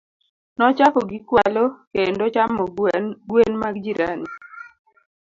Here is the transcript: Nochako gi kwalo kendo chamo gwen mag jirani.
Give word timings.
Nochako 0.57 0.99
gi 1.09 1.19
kwalo 1.27 1.63
kendo 1.93 2.25
chamo 2.33 2.63
gwen 3.27 3.49
mag 3.61 3.75
jirani. 3.83 4.27